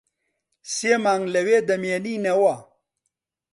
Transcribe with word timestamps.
سێ 0.75 0.93
مانگ 1.05 1.23
لەوێ 1.33 1.57
دەمێنینەوە. 1.69 2.55